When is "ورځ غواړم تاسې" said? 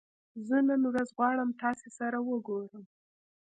0.89-1.87